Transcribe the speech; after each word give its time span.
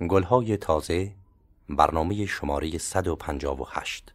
گلهای 0.00 0.56
تازه 0.56 1.14
برنامه 1.68 2.26
شماره 2.26 2.78
158 2.78 4.14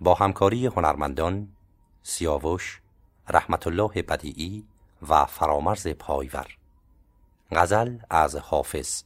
با 0.00 0.14
همکاری 0.14 0.66
هنرمندان 0.66 1.48
سیاوش 2.02 2.80
رحمت 3.28 3.66
الله 3.66 4.02
بدیعی 4.02 4.64
و 5.08 5.24
فرامرز 5.24 5.88
پایور. 5.88 6.46
غزل 7.52 7.98
از 8.10 8.36
حافظ 8.36 9.02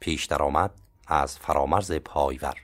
پیش 0.00 0.26
درآمد 0.26 0.70
از 1.06 1.38
فرامرز 1.38 1.92
پایور. 1.92 2.54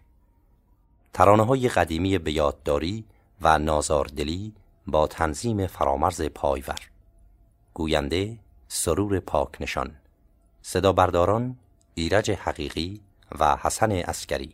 ترانه 1.13 1.45
های 1.45 1.69
قدیمی 1.69 2.19
به 2.19 2.33
یادداری 2.33 3.05
و 3.41 3.59
نازاردلی 3.59 4.55
با 4.87 5.07
تنظیم 5.07 5.67
فرامرز 5.67 6.23
پایور. 6.23 6.79
گوینده 7.75 8.39
سرور 8.69 9.21
پاک 9.21 9.57
نشان. 9.61 9.97
صدا 10.63 10.93
برداران 10.93 11.57
ایرج 11.99 12.31
حقیقی 12.31 13.01
و 13.39 13.57
حسن 13.57 13.93
اسکری 13.93 14.53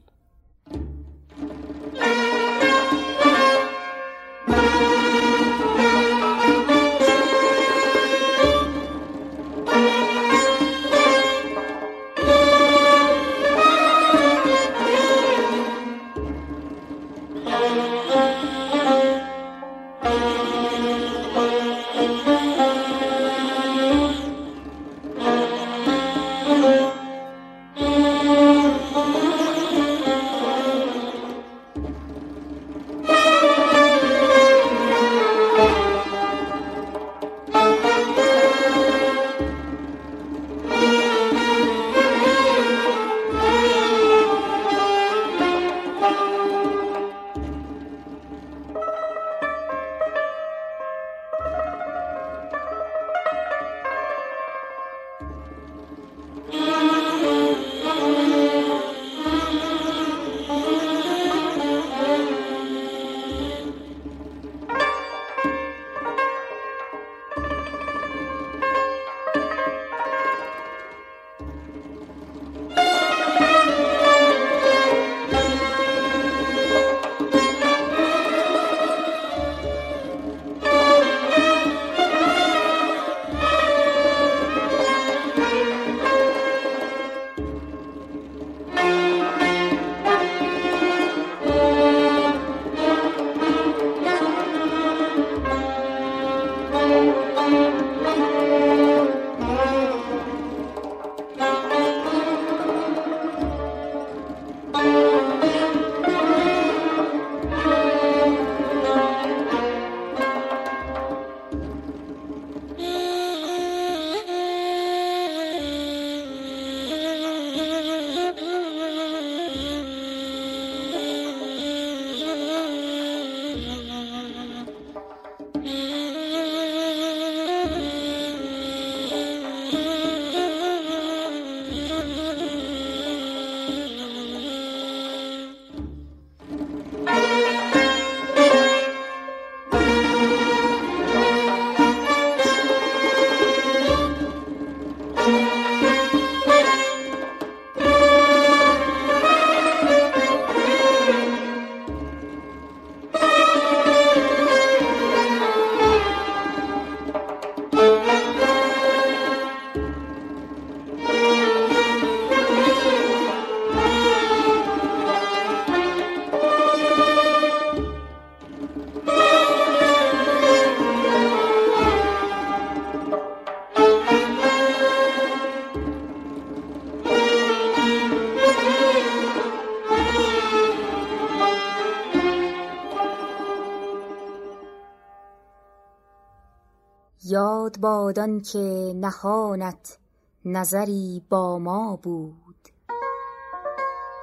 یاد 187.82 188.14
باد 188.14 188.42
که 188.42 188.92
نهانت 188.96 189.98
نظری 190.44 191.22
با 191.30 191.58
ما 191.58 191.96
بود. 192.02 192.68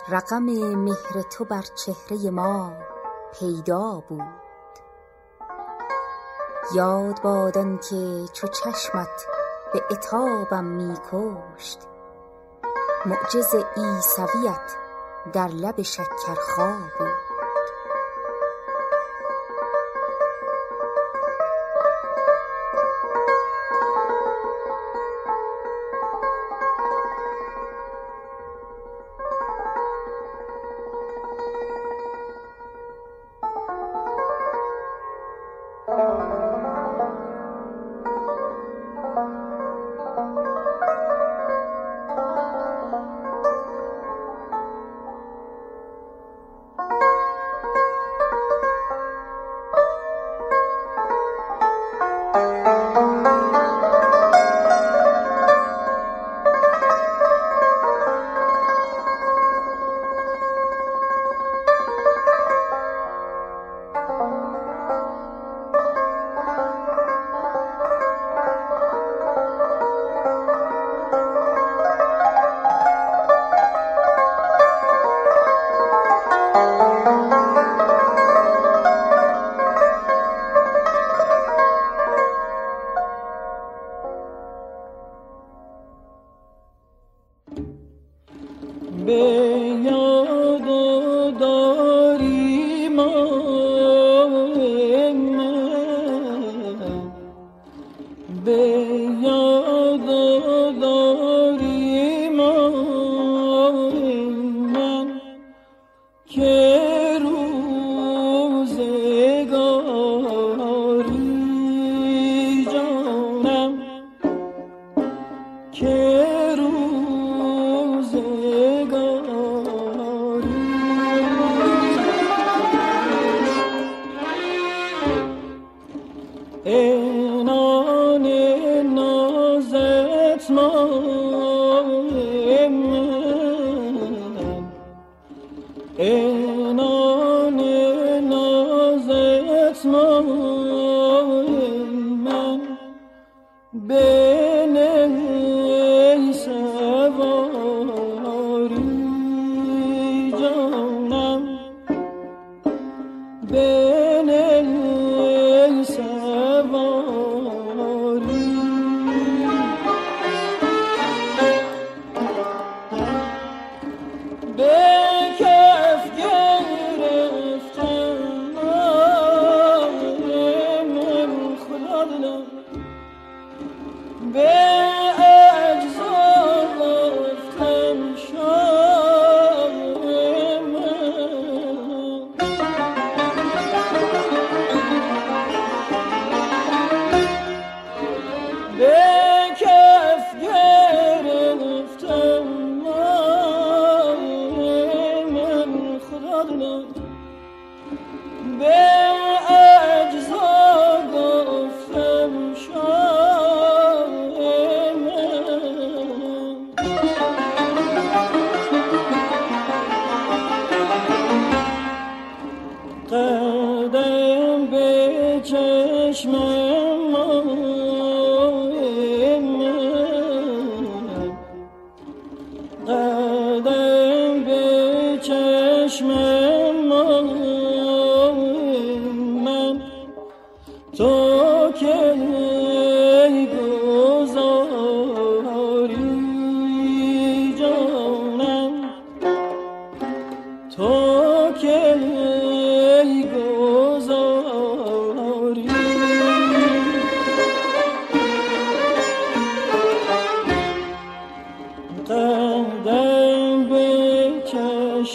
رقم 0.10 0.44
مهر 0.76 1.22
تو 1.32 1.46
بر 1.46 1.62
چهره 1.62 2.30
ما 2.30 2.74
پیدا 3.40 4.04
بود. 4.10 4.22
یاد 6.76 7.22
باد 7.22 7.56
که 7.90 8.26
چو 8.34 8.48
چشمت 8.48 9.26
به 9.74 9.84
عتابم 9.92 10.66
می 10.66 10.94
کشت. 11.12 11.80
معجز 13.06 13.56
عیسویت 13.56 14.76
در 15.34 15.48
لب 15.48 15.82
شکرخا 15.82 16.74
بود. 17.00 17.29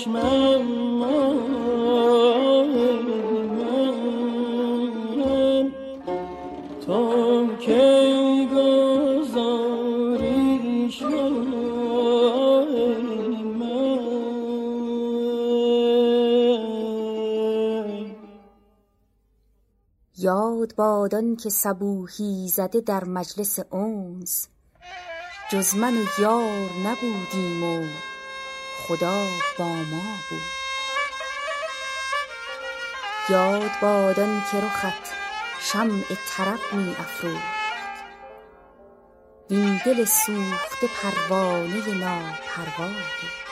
یاد 0.06 0.16
بادان 20.76 21.36
که 21.36 21.50
صبوحی 21.50 22.48
زده 22.48 22.80
در 22.80 23.04
مجلس 23.04 23.58
اونس 23.70 24.48
جز 25.50 25.74
من 25.74 25.94
و 25.94 26.04
یار 26.18 26.70
نبودیم 26.86 27.64
و 27.64 28.13
خدا 28.88 29.26
با 29.58 29.64
ما 29.64 30.18
بود. 30.30 30.42
یاد 33.28 33.70
بادان 33.80 34.42
که 34.50 34.56
رخت 34.56 35.12
شمع 35.60 36.04
طرب 36.28 36.72
می 36.72 36.96
افروخت. 36.98 37.64
این 39.48 39.80
دل 39.86 40.04
سوخته 40.04 40.86
پروانه 41.02 41.94
ناپروا 41.94 42.86
بود 42.86 43.43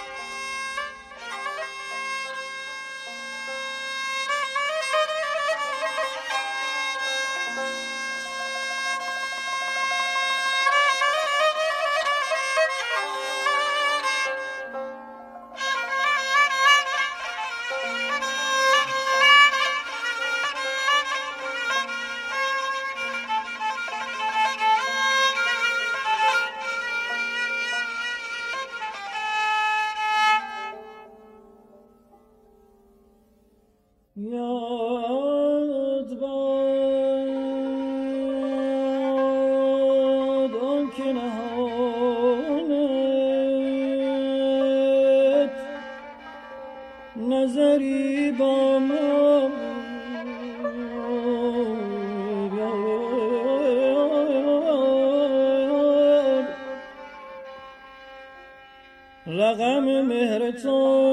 رقم 59.52 60.02
مهر 60.02 60.50
تو. 60.50 61.12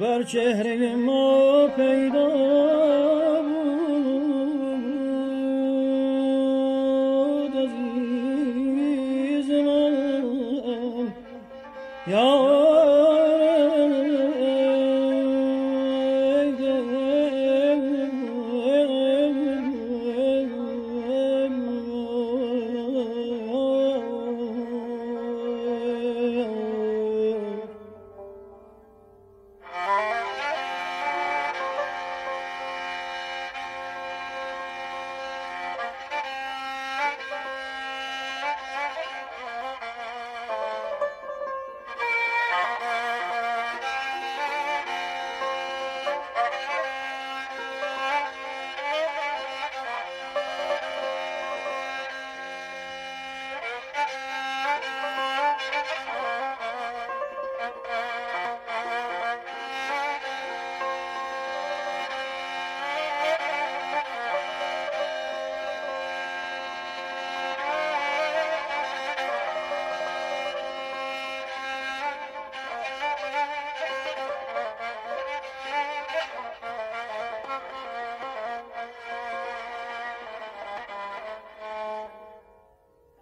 بر 0.00 0.22
چهره 0.22 0.96
ما 0.96 1.68
پیدا 1.76 2.33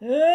Hey! 0.02 0.31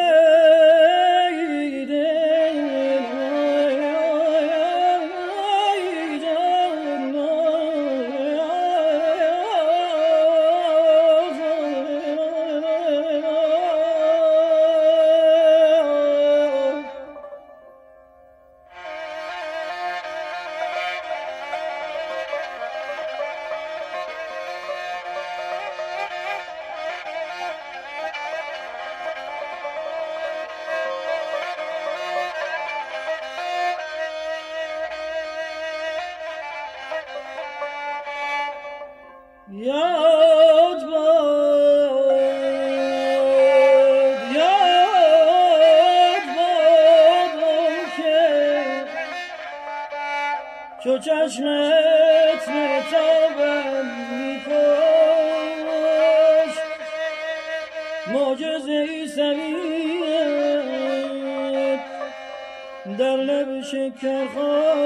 چو 50.88 50.98
چشمت 50.98 52.44
نتابم 52.50 53.86
میکش 54.12 54.56
معجزه 58.08 58.72
ای 58.72 59.08
سوید 59.08 59.40
در 62.98 63.16
لب 63.16 63.62
شکر 63.62 64.28
خود 64.34 64.78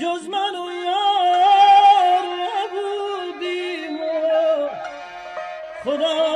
جز 0.00 0.28
من 0.28 0.54
و 0.56 0.70
یار 0.84 2.24
نبودیم. 2.40 3.98
خدا 5.84 6.27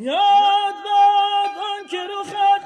یاد 0.00 0.74
باد 0.84 1.54
آن 1.70 1.88
که 1.90 1.96
رو 2.06 2.24
خط 2.24 2.62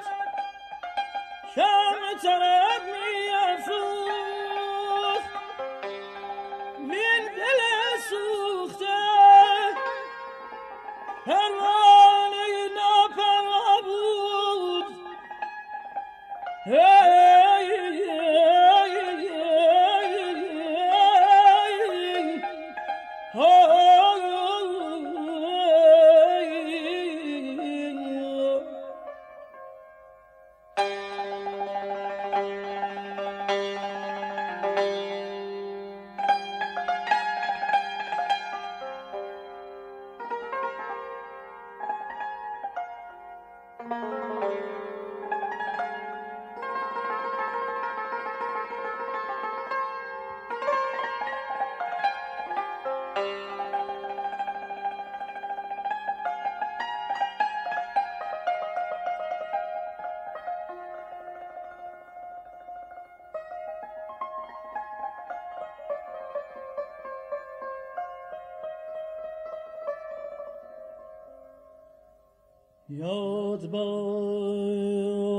Yo. 72.88 73.31
یاد 73.62 73.70
باد 73.70 75.34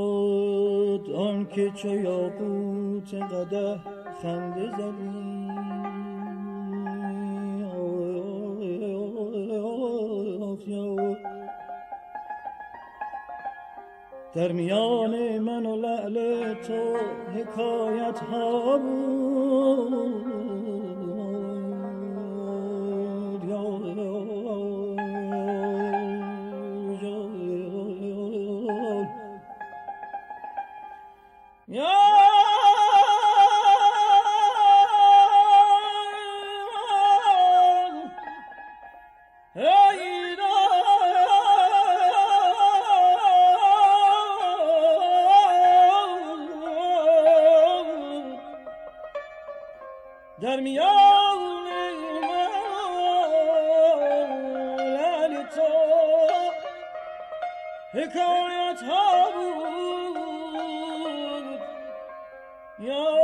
آن 1.15 1.47
که 1.47 1.71
چو 1.71 1.87
یاقوت 1.87 3.13
قده 3.13 3.79
خنده 4.21 4.71
زدی. 4.71 5.23
در 14.35 14.51
میان 14.51 15.39
من 15.39 15.65
و 15.65 15.75
لعل 15.75 16.53
تو 16.53 16.97
حکایت 17.35 18.19
ها 18.19 18.77
بود. 18.77 20.72
Yo! 62.79 63.22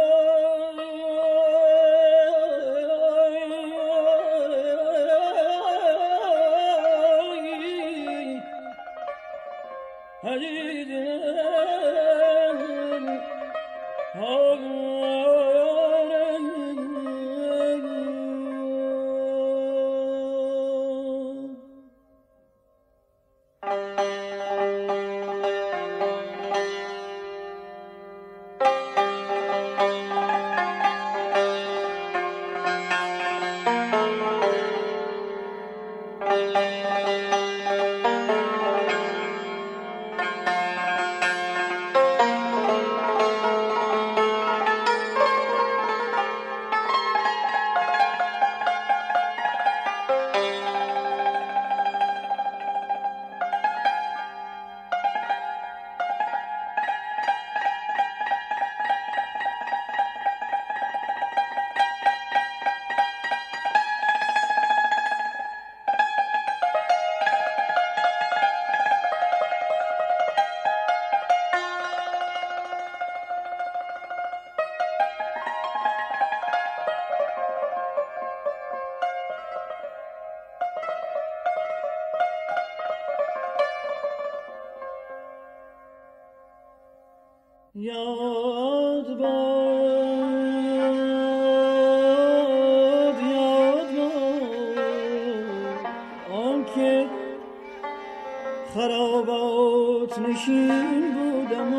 خرابات 98.73 100.19
نشین 100.19 101.13
بودم 101.13 101.73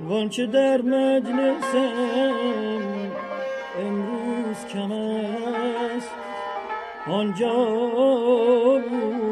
وانچه 0.00 0.46
در 0.46 0.82
مجلسم 0.82 1.92
امروز 3.80 4.66
کم 4.72 4.92
است 4.92 6.10
آنجا 7.06 7.54
بود. 8.90 9.22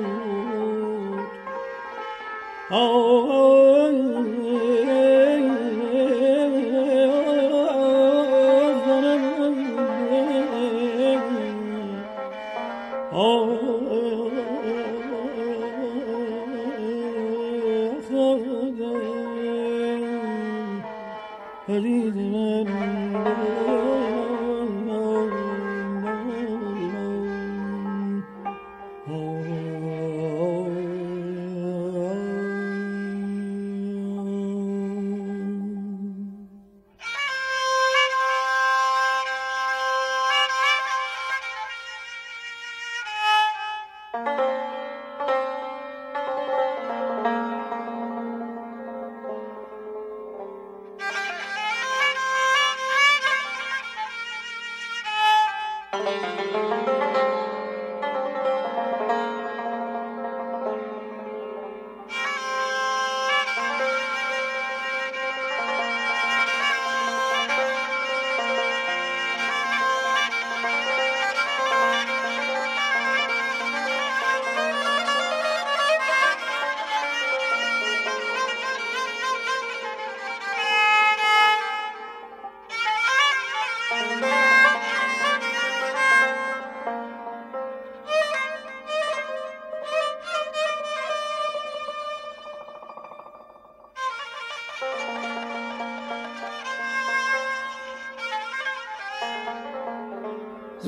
پرید 21.68 22.16
من 22.16 22.66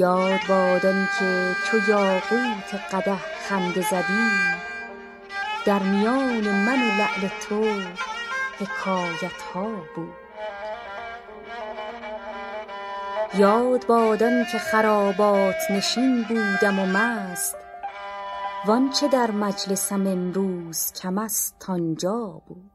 یاد 0.03 0.41
بادن 0.49 1.09
که 1.19 1.55
چو 1.65 1.79
یاقوت 1.89 2.75
قده 2.93 3.17
خنده 3.17 3.81
زدی. 3.91 4.31
در 5.67 5.79
میان 5.79 6.49
من 6.49 6.83
و 6.83 6.91
لعل 6.99 7.29
تو 7.49 7.65
حکایت 8.59 9.43
ها 9.55 9.69
بود. 9.97 10.15
یاد 13.35 13.87
بادان 13.87 14.45
که 14.53 14.59
خرابات 14.59 15.71
نشین 15.71 16.23
بودم 16.23 16.79
و 16.79 16.87
مست. 16.87 17.57
وانچه 18.67 19.09
در 19.09 19.31
مجلسم 19.31 20.07
امروز 20.07 20.93
کم 20.93 21.19
است 21.19 21.67
آنجا 21.69 22.43
بود. 22.47 22.71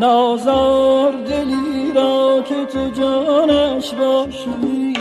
نازار 0.00 1.12
دلی 1.12 1.92
را 1.94 2.42
که 2.48 2.64
تو 2.64 2.90
جانش 2.90 3.94
باشی. 3.94 4.94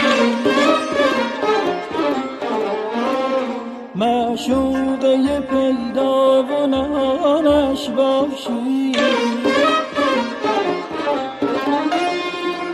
معشوقه 3.95 5.39
پیدا 5.39 6.43
و 6.43 6.67
نهانش 6.67 7.89
باشی. 7.89 8.91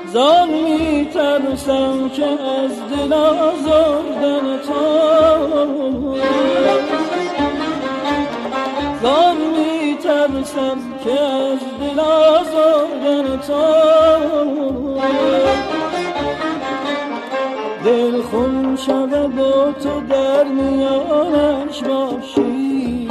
زان 0.07 0.49
می 0.49 1.05
ترسم 1.13 2.09
که 2.09 2.25
از 2.25 2.71
دل 2.89 3.13
آزردن 3.13 4.57
تو. 4.57 6.15
زان 9.01 9.37
می 9.37 9.97
ترسم 10.03 10.94
که 11.05 11.21
از 11.21 11.59
دل 11.79 11.99
آزردن 11.99 13.37
تو 13.37 13.63
دل 17.85 18.21
خون 18.21 18.75
شود 18.75 19.39
و 19.39 19.71
تو 19.71 20.01
در 20.09 20.43
میانش 20.43 21.83
باشی. 21.83 23.07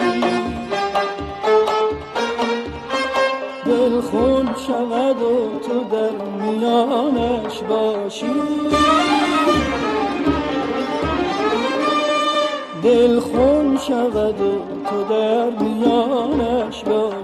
دل 3.66 4.00
خون 4.00 4.48
شود 4.66 5.22
و 5.22 5.58
تو 5.58 5.84
در 5.92 6.44
میانش 6.44 7.58
باشی. 7.68 8.26
دل 12.82 13.20
خون 13.20 13.78
شود 13.86 14.40
و 14.40 14.60
تو 14.90 15.04
در 15.14 15.64
میانش 15.64 16.84
باشی. 16.84 17.23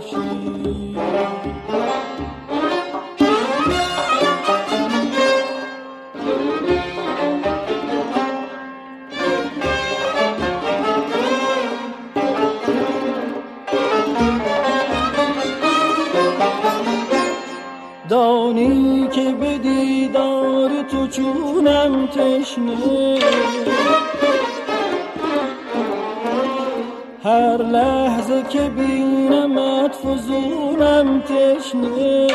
دانی 18.09 19.09
که 19.13 19.35
به 19.41 19.59
دیدار 19.59 20.71
تو 20.91 21.07
چونم 21.07 22.07
تشنه. 22.07 23.19
هر 27.25 27.57
لحظه 27.57 28.43
که 28.49 28.61
بینمت 28.61 29.20
فزونم 30.11 31.21
تشنه. 31.21 32.30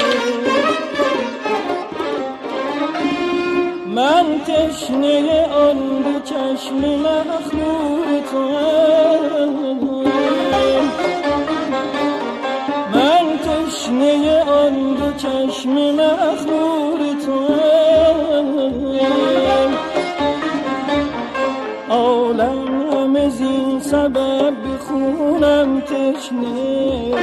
زین 23.29 23.79
سبب 23.79 24.53
بخونم 24.65 25.81
تشنه. 25.81 27.15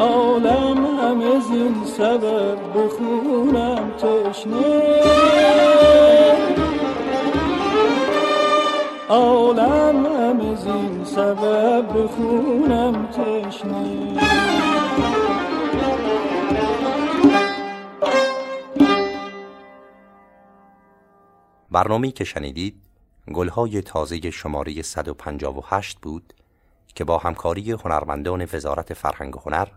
عالم 0.00 0.86
همه 1.00 1.40
زین 1.40 1.74
سبب 1.84 2.58
بخونم 2.74 3.90
تشنه. 3.98 4.82
عالم 9.08 10.06
همه 10.06 10.56
زین 10.56 11.04
سبب 11.04 11.84
بخونم 11.88 13.08
تشنه. 13.12 14.11
برنامه‌ای 21.72 22.12
که 22.12 22.24
شنیدید 22.24 22.82
گلهای 23.34 23.82
تازه 23.82 24.30
شماره 24.30 24.82
158 24.82 25.98
بود 25.98 26.32
که 26.94 27.04
با 27.04 27.18
همکاری 27.18 27.72
هنرمندان 27.72 28.48
وزارت 28.52 28.94
فرهنگ 28.94 29.36
و 29.36 29.40
هنر 29.40 29.68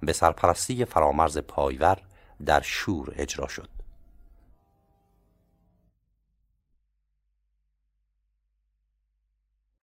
به 0.00 0.12
سرپرستی 0.12 0.84
فرامرز 0.84 1.38
پایور 1.38 1.98
در 2.46 2.60
شور 2.60 3.12
اجرا 3.16 3.48
شد. 3.48 3.68